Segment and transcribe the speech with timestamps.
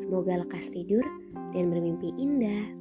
[0.00, 1.04] Semoga lekas tidur
[1.52, 2.72] dan bermimpi indah.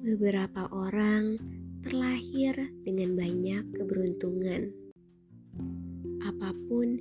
[0.00, 1.36] Beberapa orang
[1.84, 2.56] terlahir
[2.88, 4.72] dengan banyak keberuntungan.
[6.24, 6.96] Apa pun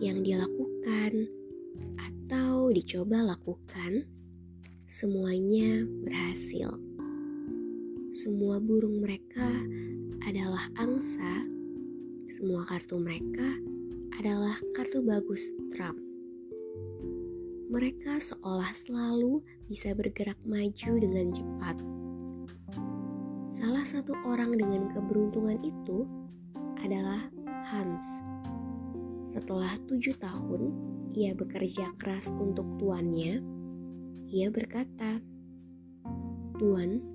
[0.00, 1.28] yang dilakukan
[2.00, 4.08] atau dicoba lakukan,
[4.88, 6.80] semuanya berhasil.
[8.16, 9.52] Semua burung mereka
[10.24, 11.44] adalah angsa.
[12.32, 13.44] Semua kartu mereka
[14.16, 16.00] adalah kartu bagus Trump.
[17.68, 21.76] Mereka seolah selalu bisa bergerak maju dengan cepat.
[23.44, 26.08] Salah satu orang dengan keberuntungan itu
[26.80, 27.28] adalah
[27.72, 28.24] Hans.
[29.28, 30.72] Setelah tujuh tahun,
[31.12, 33.40] ia bekerja keras untuk tuannya.
[34.32, 35.20] Ia berkata,
[36.58, 37.14] "Tuan,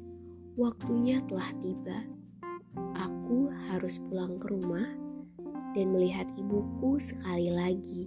[0.60, 2.04] Waktunya telah tiba.
[2.78, 4.86] Aku harus pulang ke rumah
[5.74, 8.04] dan melihat ibuku sekali lagi.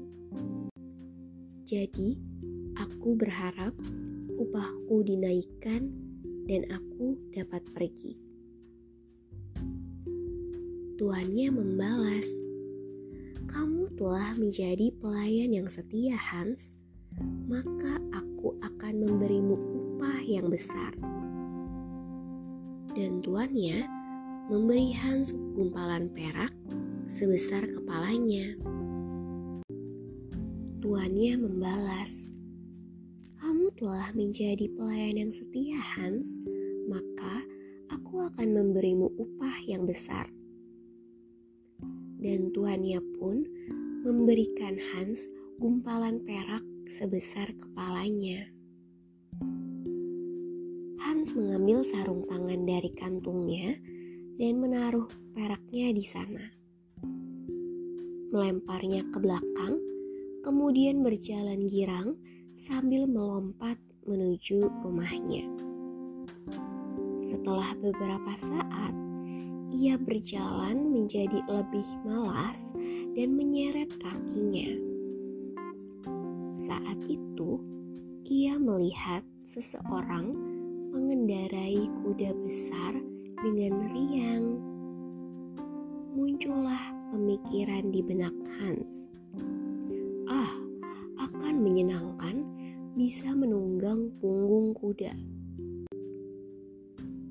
[1.67, 2.19] Jadi,
[2.79, 3.73] aku berharap
[4.39, 5.91] upahku dinaikkan
[6.47, 8.19] dan aku dapat pergi.
[10.99, 12.29] Tuannya membalas,
[13.51, 16.75] "Kamu telah menjadi pelayan yang setia, Hans,
[17.51, 20.95] maka aku akan memberimu upah yang besar."
[22.93, 23.89] dan tuannya
[24.51, 26.51] memberi Hans gumpalan perak
[27.06, 28.59] sebesar kepalanya.
[30.83, 32.27] Tuannya membalas,
[33.39, 36.27] "Kamu telah menjadi pelayan yang setia, Hans,
[36.91, 37.47] maka
[37.94, 40.27] aku akan memberimu upah yang besar."
[42.19, 43.47] Dan tuannya pun
[44.03, 45.22] memberikan Hans
[45.62, 48.50] gumpalan perak sebesar kepalanya.
[50.99, 53.78] Hans mengambil sarung tangan dari kantungnya
[54.42, 55.06] dan menaruh
[55.38, 56.42] peraknya di sana.
[58.34, 59.78] Melemparnya ke belakang,
[60.42, 62.19] kemudian berjalan girang
[62.58, 65.47] sambil melompat menuju rumahnya.
[67.22, 68.91] Setelah beberapa saat,
[69.70, 72.74] ia berjalan menjadi lebih malas
[73.14, 74.74] dan menyeret kakinya.
[76.50, 77.62] Saat itu,
[78.26, 80.34] ia melihat seseorang
[80.91, 83.12] mengendarai kuda besar
[83.42, 84.44] dengan riang.
[86.14, 88.30] Muncullah pemikiran di benak
[88.62, 89.10] Hans.
[90.30, 90.54] Ah,
[91.19, 92.47] akan menyenangkan
[92.94, 95.10] bisa menunggang punggung kuda.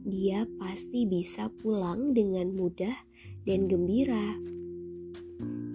[0.04, 3.08] Dia pasti bisa pulang dengan mudah
[3.48, 4.36] dan gembira.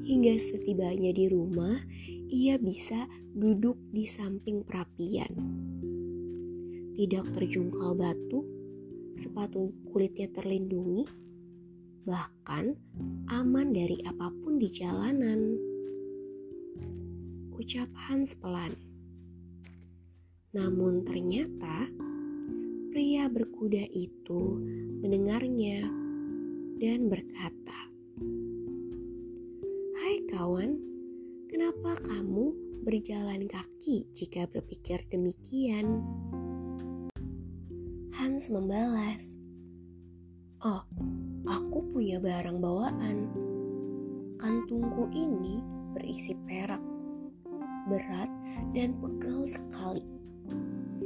[0.04, 1.80] Hingga setibanya di rumah,
[2.28, 5.32] ia bisa duduk di samping perapian
[6.96, 8.55] tidak terjungkal batu,
[9.16, 11.08] sepatu kulitnya terlindungi,
[12.04, 12.76] bahkan
[13.32, 15.56] aman dari apa pun di jalanan.
[17.56, 18.76] Ucap Hans pelan.
[20.52, 21.88] Namun ternyata
[22.92, 24.60] pria berkuda itu
[25.04, 25.88] mendengarnya
[26.76, 27.80] dan berkata,
[30.00, 30.76] "Hai kawan,
[31.48, 32.52] kenapa kamu
[32.84, 36.04] berjalan kaki jika berpikir demikian?"
[38.26, 39.38] Hans membalas,
[40.58, 40.82] "Oh,
[41.46, 43.30] aku punya barang bawaan.
[44.34, 45.62] Kantungku ini
[45.94, 46.82] berisi perak,
[47.86, 48.26] berat
[48.74, 50.02] dan pegel sekali.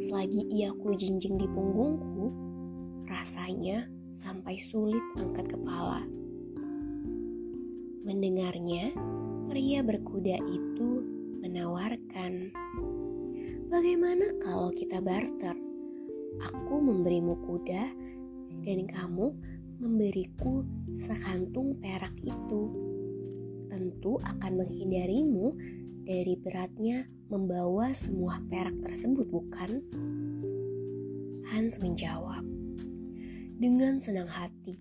[0.00, 2.32] Selagi ia ku jinjing di punggungku,
[3.04, 3.84] rasanya
[4.16, 6.00] sampai sulit angkat kepala."
[8.00, 8.96] Mendengarnya,
[9.44, 11.04] pria berkuda itu
[11.44, 12.48] menawarkan,
[13.68, 15.68] "Bagaimana kalau kita barter?"
[16.38, 17.84] Aku memberimu kuda
[18.62, 19.34] dan kamu
[19.82, 20.62] memberiku
[20.94, 22.62] sekantung perak itu.
[23.66, 25.56] Tentu akan menghindarimu
[26.06, 29.82] dari beratnya membawa semua perak tersebut, bukan?
[31.50, 32.46] Hans menjawab
[33.58, 34.78] dengan senang hati,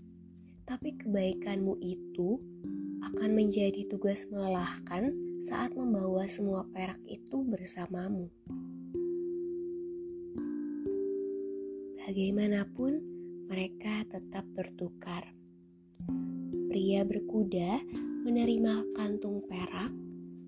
[0.70, 2.38] tapi kebaikanmu itu
[3.00, 5.12] akan menjadi tugas melelahkan
[5.44, 8.28] saat membawa semua perak itu bersamamu.
[12.10, 13.06] Bagaimanapun,
[13.54, 15.30] mereka tetap bertukar.
[16.66, 17.86] pria berkuda
[18.26, 19.94] menerima kantung perak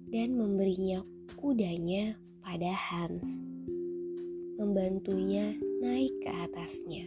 [0.09, 1.05] dan memberinya
[1.37, 3.37] kudanya pada Hans,
[4.57, 5.53] membantunya
[5.85, 7.05] naik ke atasnya.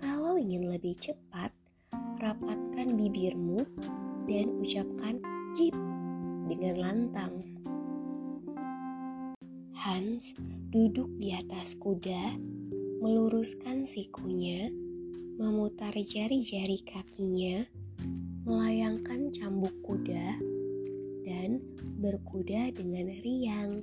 [0.00, 1.52] Kalau ingin lebih cepat,
[2.24, 3.68] rapatkan bibirmu
[4.24, 5.20] dan ucapkan
[5.52, 5.76] "jeep"
[6.48, 7.36] dengan lantang.
[9.76, 10.32] Hans
[10.72, 12.32] duduk di atas kuda,
[13.02, 14.70] meluruskan sikunya,
[15.34, 17.66] memutar jari-jari kakinya,
[18.46, 20.38] melayangkan cambuk kuda,
[21.26, 21.58] dan
[21.98, 23.82] berkuda dengan riang.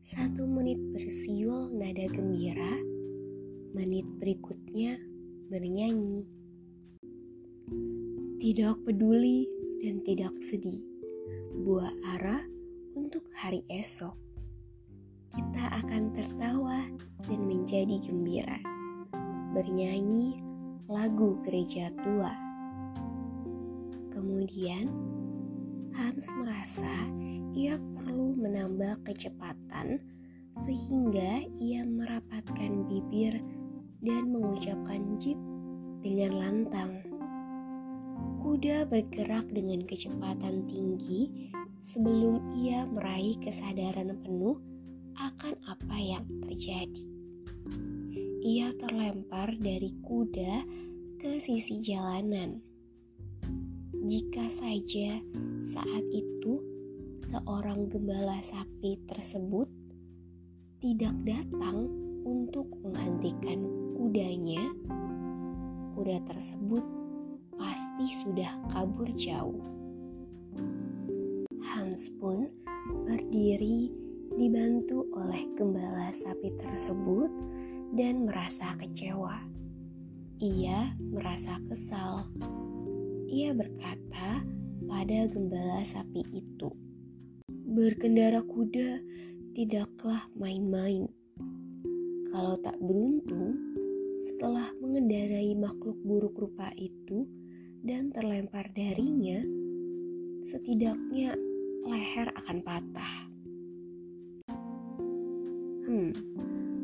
[0.00, 2.80] Satu menit bersiul nada gembira,
[3.76, 4.96] menit berikutnya
[5.52, 6.24] bernyanyi.
[8.40, 9.44] Tidak peduli
[9.84, 10.80] dan tidak sedih,
[11.60, 12.40] buah arah
[12.96, 14.29] untuk hari esok.
[15.30, 16.90] Kita akan tertawa
[17.22, 18.58] dan menjadi gembira,
[19.54, 20.42] bernyanyi
[20.90, 22.34] lagu gereja tua.
[24.10, 24.90] Kemudian,
[25.94, 27.06] Hans merasa
[27.54, 30.02] ia perlu menambah kecepatan
[30.66, 33.38] sehingga ia merapatkan bibir
[34.02, 35.38] dan mengucapkan jeep
[36.02, 37.06] dengan lantang.
[38.42, 44.58] Kuda bergerak dengan kecepatan tinggi sebelum ia meraih kesadaran penuh
[45.20, 47.04] akan apa yang terjadi.
[48.40, 50.64] Ia terlempar dari kuda
[51.20, 52.70] ke sisi jalanan
[54.00, 55.20] jika saja
[55.60, 56.56] saat itu
[57.20, 59.68] seorang gembala sapi tersebut
[60.80, 61.84] tidak datang
[62.24, 63.60] untuk menghentikan
[64.00, 64.72] kudanya,
[65.92, 66.80] kuda tersebut
[67.60, 69.60] pasti sudah kabur jauh.
[71.60, 72.48] Hans pun
[73.04, 73.99] berdiri
[74.34, 77.30] dibantu oleh gembala sapi tersebut
[77.94, 79.46] dan merasa kecewa.
[80.40, 82.26] Ia merasa kesal
[83.30, 84.42] ia berkata
[84.90, 86.66] pada gembala sapi itu,
[87.46, 88.98] "Berkendara kuda
[89.54, 91.06] tidaklah main-main.
[92.34, 93.54] Kalau tak beruntung,
[94.18, 97.22] setelah mengendarai makhluk buruk rupa itu
[97.86, 99.46] dan terlempar darinya,
[100.42, 101.38] setidaknya
[101.86, 103.29] leher akan patah."
[105.90, 106.14] Hmm,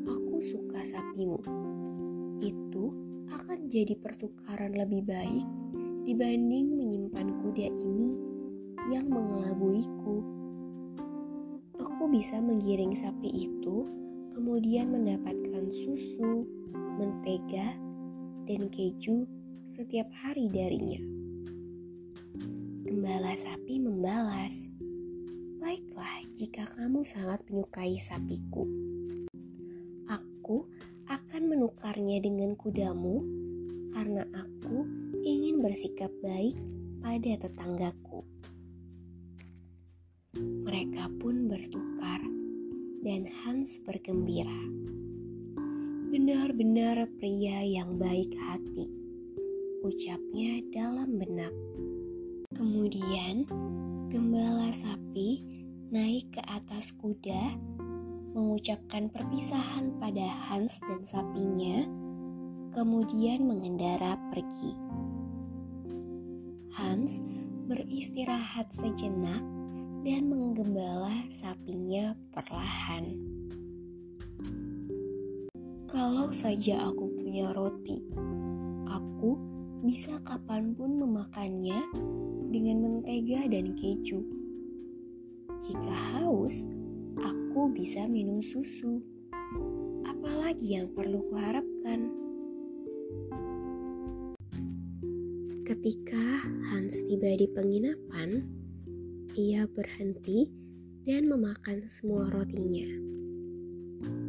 [0.03, 1.39] aku suka sapimu.
[2.43, 2.91] Itu
[3.31, 5.47] akan jadi pertukaran lebih baik
[6.03, 8.19] dibanding menyimpan kuda ini
[8.91, 10.27] yang mengelabuiku.
[11.79, 13.87] Aku bisa menggiring sapi itu,
[14.35, 16.43] kemudian mendapatkan susu,
[16.99, 17.79] mentega,
[18.51, 19.23] dan keju
[19.71, 20.99] setiap hari darinya.
[22.83, 24.67] Gembala sapi membalas,
[25.63, 28.86] "Baiklah, jika kamu sangat menyukai sapiku,
[30.47, 30.63] aku
[31.11, 33.19] akan menukarnya dengan kudamu
[33.91, 34.87] karena aku
[35.27, 36.55] ingin bersikap baik
[37.03, 38.23] pada tetanggaku.
[40.39, 42.23] Mereka pun bertukar,
[43.03, 44.63] dan Hans bergembira.
[46.15, 48.87] Benar-benar pria yang baik hati,
[49.83, 51.55] ucapnya dalam benak.
[52.55, 53.51] Kemudian,
[54.15, 55.43] gembala sapi
[55.91, 57.59] naik ke atas kuda,
[58.37, 61.89] mengucapkan perpisahan pada Hans dan sapinya,
[62.77, 64.77] kemudian mengendara pergi.
[66.77, 67.17] Hans
[67.65, 69.41] beristirahat sejenak
[70.05, 73.17] dan menggembala sapinya perlahan.
[75.89, 78.05] Kalau saja aku punya roti,
[78.85, 79.41] aku
[79.81, 81.81] bisa kapan pun memakannya
[82.53, 84.21] dengan mentega dan keju.
[85.65, 86.69] Jika haus,
[87.21, 89.01] aku bisa minum susu.
[90.05, 92.13] Apalagi yang perlu kuharapkan?
[95.67, 98.45] Ketika Hans tiba di penginapan,
[99.35, 100.47] ia berhenti
[101.03, 102.87] dan memakan semua rotinya.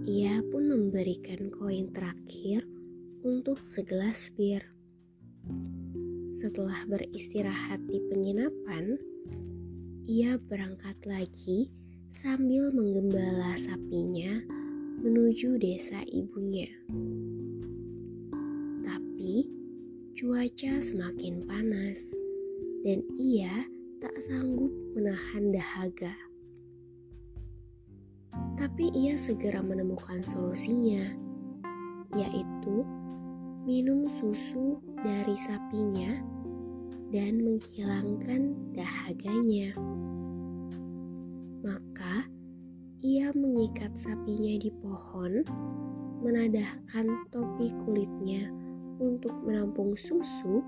[0.08, 2.66] Ia pun memberikan koin terakhir
[3.22, 4.64] untuk segelas bir.
[6.32, 8.98] Setelah beristirahat di penginapan,
[10.08, 11.70] ia berangkat lagi
[12.08, 14.42] sambil menggembala sapinya
[15.04, 16.72] menuju desa ibunya.
[18.82, 19.58] Tapi
[20.18, 22.10] Cuaca semakin panas,
[22.82, 23.70] dan ia
[24.02, 26.10] tak sanggup menahan dahaga.
[28.58, 31.14] Tapi ia segera menemukan solusinya,
[32.18, 32.82] yaitu
[33.70, 36.18] minum susu dari sapinya
[37.14, 39.78] dan menghilangkan dahaganya.
[41.68, 42.24] Maka
[43.04, 45.44] ia mengikat sapinya di pohon,
[46.24, 48.48] menadahkan topi kulitnya
[49.04, 50.64] untuk menampung susu,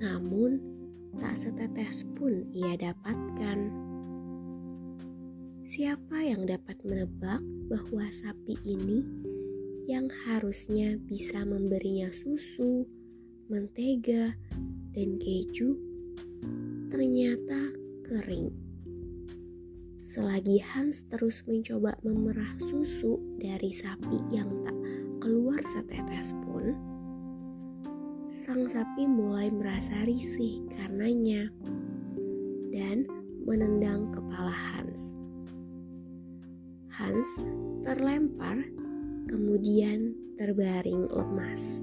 [0.00, 0.56] namun
[1.20, 3.68] tak setetes pun ia dapatkan.
[5.68, 9.04] Siapa yang dapat menebak bahwa sapi ini
[9.92, 12.88] yang harusnya bisa memberinya susu,
[13.52, 14.32] mentega,
[14.96, 15.76] dan keju
[16.88, 17.76] ternyata
[18.08, 18.65] kering.
[20.06, 24.78] Selagi Hans terus mencoba memerah susu dari sapi yang tak
[25.18, 26.78] keluar setetes pun,
[28.30, 31.50] sang sapi mulai merasa risih karenanya
[32.70, 33.02] dan
[33.42, 35.18] menendang kepala Hans.
[36.94, 37.42] Hans
[37.82, 38.62] terlempar,
[39.26, 41.82] kemudian terbaring lemas.